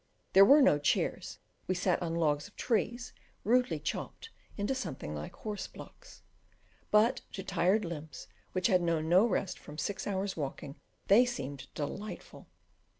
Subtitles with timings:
[0.33, 3.13] There were no chairs; we sat on logs of trees
[3.43, 6.23] rudely chopped into something like horse blocks,
[6.89, 10.75] but to tired limbs which had known no rest from six hours' walking
[11.05, 12.47] they seemed delightful.